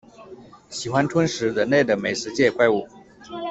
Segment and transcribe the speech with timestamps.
[0.71, 2.87] 喜欢吞噬人类的美食界怪物。